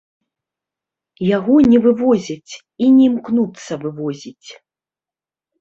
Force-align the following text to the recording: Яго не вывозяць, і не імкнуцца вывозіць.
Яго 1.37 1.53
не 1.73 1.79
вывозяць, 1.85 2.53
і 2.87 2.89
не 2.97 3.03
імкнуцца 3.11 3.71
вывозіць. 3.85 4.49